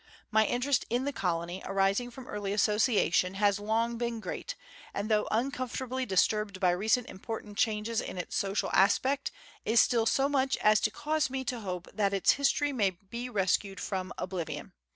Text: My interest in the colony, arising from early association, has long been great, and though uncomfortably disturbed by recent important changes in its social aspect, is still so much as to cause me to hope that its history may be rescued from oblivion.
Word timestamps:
My 0.31 0.47
interest 0.47 0.83
in 0.89 1.05
the 1.05 1.13
colony, 1.13 1.61
arising 1.63 2.09
from 2.09 2.25
early 2.27 2.53
association, 2.53 3.35
has 3.35 3.59
long 3.59 3.99
been 3.99 4.19
great, 4.19 4.55
and 4.95 5.11
though 5.11 5.27
uncomfortably 5.29 6.07
disturbed 6.07 6.59
by 6.59 6.71
recent 6.71 7.07
important 7.07 7.55
changes 7.55 8.01
in 8.01 8.17
its 8.17 8.35
social 8.35 8.71
aspect, 8.73 9.29
is 9.63 9.79
still 9.79 10.07
so 10.07 10.27
much 10.27 10.57
as 10.57 10.79
to 10.79 10.89
cause 10.89 11.29
me 11.29 11.43
to 11.43 11.59
hope 11.59 11.87
that 11.93 12.15
its 12.15 12.31
history 12.31 12.73
may 12.73 12.89
be 12.89 13.29
rescued 13.29 13.79
from 13.79 14.11
oblivion. 14.17 14.73